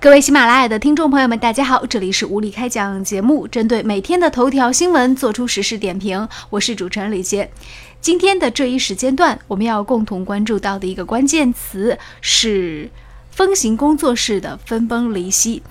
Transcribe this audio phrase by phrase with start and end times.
[0.00, 7.50] 各位喜马拉雅的听众朋友们，大家好，这里是无理开讲节目，针对每天的头条新闻做出实时点评，我是主持人李杰。
[8.00, 12.88] 今天的这一时间段，我们要共同关注到的一个关键词是
[13.32, 15.64] 风行工作室的分崩离析。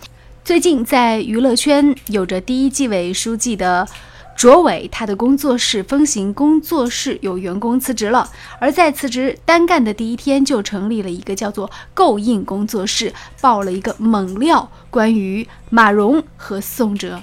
[0.44, 3.88] 最近在娱乐圈有着第一纪委书记的。
[4.38, 8.30] 卓伟他的工作室风行工作室有员工辞职了，
[8.60, 13.12] 而在辞职单干的第一天就成立了一个叫做够印工作室，
[13.42, 17.20] 爆了一个猛料，关于马蓉和宋哲。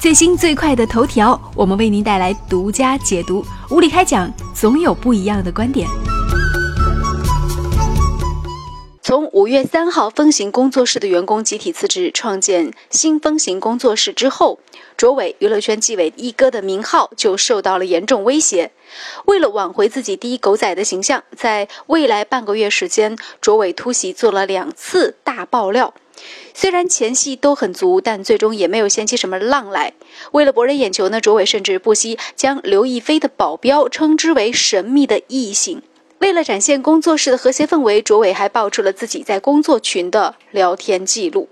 [0.00, 5.88] 最新最快的头条，我们为您带来独家解读，无理开讲，总有不一样的观点。
[9.08, 14.58] 从五月三号，风行工作室的员工集体辞职，创建新风行工作室之后，
[14.98, 18.70] 卓伟娱乐圈纪委一哥的名号就受到了严重威胁。
[19.24, 25.94] 为了挽回自己第一狗仔的形象，在未来半个月时间，卓伟突袭做了两次大爆料。
[26.52, 29.94] 虽然前戏都很足，但最终也没有掀起什么浪来。
[30.32, 35.80] 为了博人眼球呢，卓伟甚至不惜将刘亦菲的保镖称之为神秘的异性。
[36.18, 41.48] 为了展现工作室的和谐氛围，卓伟还爆出了自己在工作群的聊天记录。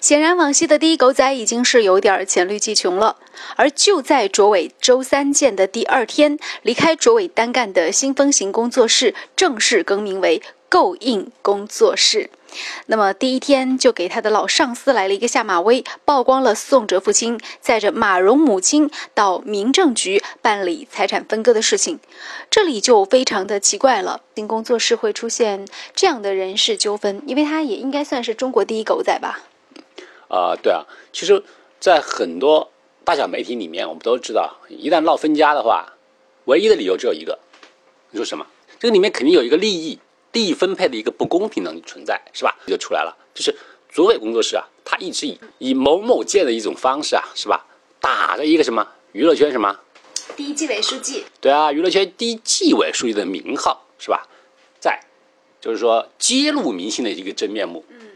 [0.00, 3.16] 显然，往昔的第一狗仔已经是有点黔驴技穷了。
[3.56, 12.30] 而就在卓伟周三见的第二天，离开卓伟单干的新风行工作室正式更名为够印工作室。
[12.86, 21.98] 那么第一天就给他的老上司来了一个下马威，曝光了宋哲父亲载着马蓉母亲到民政局办理财产分割的事情，
[22.50, 24.22] 这里就非常的奇怪了。
[24.34, 29.40] 新工作室会出现这样的人事纠纷，因为他也应该算是中国第一狗仔吧？
[30.28, 31.42] 啊，对啊，其实，
[31.80, 32.70] 在很多
[33.04, 35.94] 大小媒体里面，我们都知道，一旦闹分家的话，
[36.46, 37.38] 唯一的理由只有一个，
[38.10, 38.46] 你说什么？
[38.78, 39.98] 这个里面肯定有一个利益。
[40.32, 42.54] 利益分配的一个不公平的存在，是吧？
[42.66, 43.56] 就出来了，就是
[43.88, 47.64] 卓伟工作室啊，他一直以以某某界的一种方式啊，是吧？
[48.00, 49.80] 打着一个什么娱乐圈什么
[50.36, 54.28] 第一纪委书记，对啊，娱乐圈第一纪委书记的名号，是吧？
[54.78, 55.00] 在
[55.58, 57.82] 就是说揭露明星的一个真面目。
[57.88, 57.96] 嗯，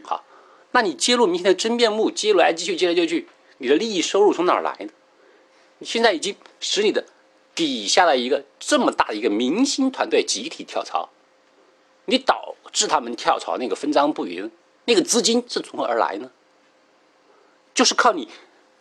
[0.71, 3.27] 那你揭露明星的真面目，揭露来揭去，揭来就去，
[3.57, 4.91] 你的利益收入从哪儿来呢？
[5.79, 7.05] 你现在已经使你的
[7.53, 11.09] 底下的一个这么大的一个明星团队集体跳槽。
[12.05, 14.49] 你导致他们跳槽那个分赃不匀，
[14.85, 16.31] 那个资金是从何而来呢？
[17.73, 18.27] 就是靠你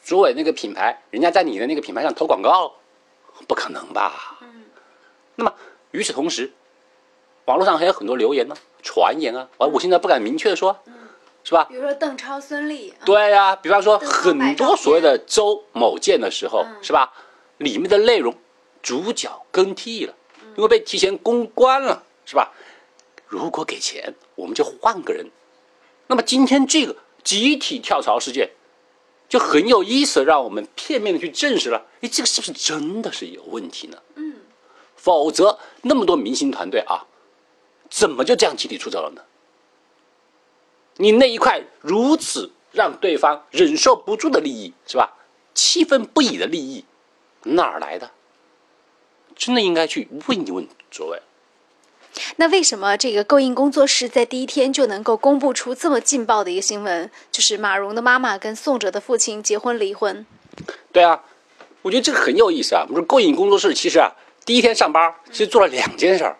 [0.02, 2.72] 卓伟那个品牌，人家在你的那个品牌上投广告，
[3.46, 4.38] 不可能吧？
[4.40, 4.64] 嗯。
[5.36, 5.54] 那么
[5.90, 6.52] 与此同时，
[7.44, 10.78] 网络上还有很多留言呢，传言啊，我我现在不敢明确的说，
[11.42, 11.64] 是吧？
[11.64, 12.92] 比如说邓超、孙俪。
[13.04, 17.12] 对呀，比方说很多所谓的周某建的时候，是吧？
[17.58, 18.34] 里面的内容
[18.82, 20.14] 主角更替了，
[20.56, 22.52] 因为被提前公关了，是吧？
[23.26, 25.26] 如果给钱，我们就换个人。
[26.06, 28.50] 那么今天这个集体跳槽事件，
[29.28, 33.98] 就很有意思，让我们片面的去证实了：哎，这个是不是真的是有问题呢？
[34.16, 34.34] 嗯。
[34.96, 37.06] 否则，那么多明星团队啊，
[37.88, 39.22] 怎么就这样集体出走了呢？
[41.00, 45.16] 你那一块如此让对方忍受不住的利益，是吧？
[45.54, 46.84] 气愤不已的利益，
[47.44, 48.10] 哪儿来的？
[49.34, 51.22] 真的应该去问一问卓伟。
[52.36, 57.10] 那为什么这个购印工作室在第一天就能够公布出这么劲爆的一个新闻？
[57.32, 60.26] 就是马蓉的妈妈跟宋哲的父亲结婚离婚。
[60.92, 61.24] 对啊，
[61.80, 62.84] 我觉得这个很有意思啊。
[62.88, 64.12] 我们说购印工作室其实啊，
[64.44, 66.36] 第一天上班其实做了两件事儿。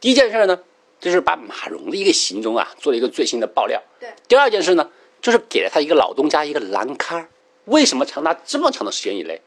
[0.00, 0.58] 第一件事呢，
[1.00, 3.82] 就是把马蓉的一个行踪啊做了一个最新的爆料。
[3.98, 4.12] 对。
[4.28, 4.90] 第二件事呢，
[5.20, 7.28] 就是给了他一个老东家一个栏杆。
[7.64, 9.40] 为什么长达这么长的时间以来，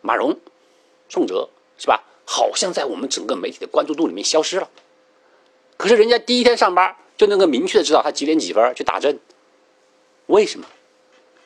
[0.00, 0.38] 马蓉、
[1.08, 4.68] 宋哲是吧，好像在我们整个媒体的关注度里面消失了？
[5.76, 9.18] 可是人家第一天上班就能够明确的知道他几点几分去打针，
[10.26, 10.66] 为什么？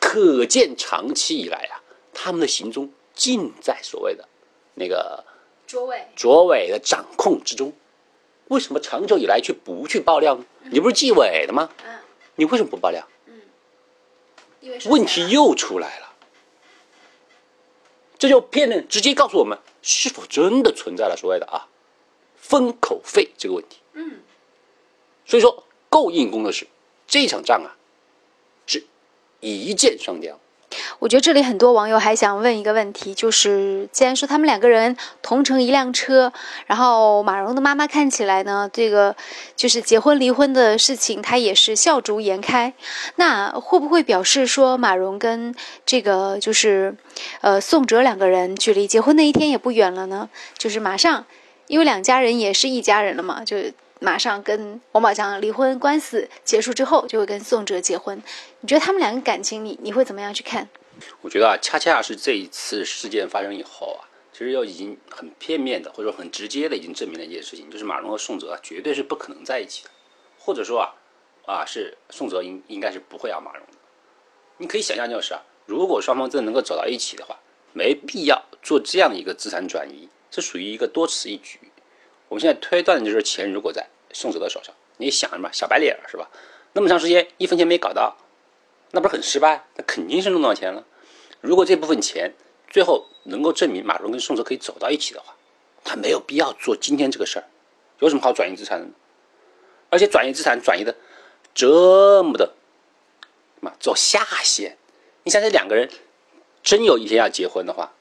[0.00, 1.81] 可见长期以来啊，
[2.12, 4.28] 他们的行踪尽在所谓的
[4.75, 5.25] 那个
[5.66, 7.72] 卓伟卓伟的掌控之中。
[8.52, 10.44] 为什么长久以来却不去爆料呢？
[10.70, 11.70] 你不是纪委的吗？
[11.84, 11.98] 嗯。
[12.37, 13.08] 你为什么不爆料？
[13.26, 13.40] 嗯。
[14.87, 16.12] 问题又出来了。
[18.19, 21.66] 这就骗人，直接告诉我们是否真的存在了所谓的啊
[22.37, 23.78] 封口费这个问题。
[23.94, 24.20] 嗯，
[25.25, 26.69] 所以说，够硬工作室
[27.06, 27.75] 这场仗啊，
[28.66, 28.84] 是
[29.40, 30.38] 一箭双雕。
[31.02, 36.32] 我觉得这里很多网友还想问一个问题，就是既然说他们两个人同乘一辆车，
[36.66, 39.16] 然后马蓉的妈妈看起来呢，这个
[39.56, 42.72] 就是结婚离婚的事情，她也是笑逐颜开，
[43.16, 45.52] 那会不会表示说马蓉跟
[45.84, 46.94] 这个就是
[47.40, 50.31] 呃宋哲两个人距离结婚那一天也不远了呢？
[50.56, 51.26] 就是马上，
[51.66, 53.56] 因为两家人也是一家人了嘛，就。
[53.98, 58.20] 马上跟王宝强离婚，官司结束之后就会跟宋哲结婚。
[58.58, 60.69] 你觉得他们两个感情，你你会怎么样去看？
[61.21, 69.91] 我觉得啊，恰恰是这一次事件发生以后啊，其实又已经很片面的或者说很直接的已经证明了一件事情，就是马蓉和宋哲啊绝对是不可能在一起的，
[70.39, 70.94] 或者说啊
[71.47, 73.79] 啊是宋哲应应该是不会要马蓉的。
[74.59, 77.39] 你可以想象就是啊，如果双方真的能够走到一起的话，
[77.73, 81.59] 没必要做这样的一个资产转移，这属于一个多此一举。
[82.29, 86.31] 我们现在推断的就是钱如果在宋哲的手上，你想什么小白脸是吧？
[86.75, 88.17] 那么长时间一分钱没搞到，
[88.93, 89.65] 那不是很失败？
[89.75, 90.85] 那肯定是弄到钱了。
[91.41, 92.35] 如果这部分钱
[92.71, 95.35] 最后能够证明马蓉跟宋哲可以走到一起的话，
[95.83, 97.44] 他没有必要做今天这个事儿。
[97.99, 98.87] 有什么好转移资产的？
[99.91, 100.94] 而且转移资产转移的
[101.55, 102.55] 这么的
[103.61, 104.79] 嘛走下线。
[105.25, 105.91] 你想这两个人
[106.62, 107.93] 真有一天要结婚的话，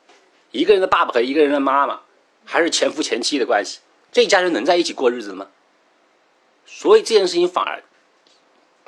[0.51, 2.01] 一个人的爸爸和一个人的妈妈
[2.45, 3.79] 还是前夫前妻的关系，
[4.11, 5.47] 这一家人能在一起过日子吗？
[6.65, 7.83] 所以这件事情反而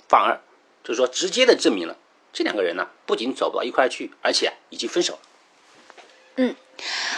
[0.08, 0.42] 反而
[0.84, 1.98] 就是说直接的证明了。
[2.32, 5.20] 这两个人呢，不仅走不到一块去，而且已经分手了。
[6.36, 6.56] 嗯，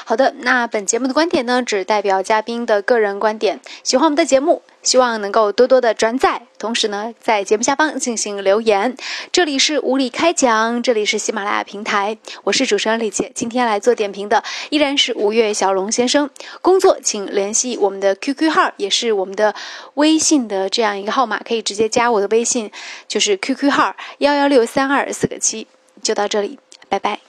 [0.04, 3.62] 好的，那本节目的观点呢，只代表嘉宾的个人观点。
[3.82, 8.98] 喜欢我们的节目，希望能够多多的转载，同时呢，在节目下方进行留言。
[9.32, 13.32] 这里是无理开讲，这里是喜马拉雅平台，我是主持人李姐。
[13.34, 16.30] 今天来做点评的依然是吴越小龙先生。
[16.62, 19.56] 工作请联系我们的 QQ 号，也是我们的
[19.94, 22.70] 微信的这样一个号码，可以直接加我的微信，
[23.08, 25.68] 就是 QQ 号幺幺六三二四个七。
[26.04, 26.60] 就到这里，
[26.90, 27.25] 拜拜。